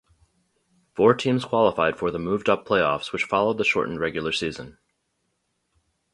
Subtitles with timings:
[0.95, 4.79] Four teams qualified for the moved-up playoffs which followed the shortened regular season.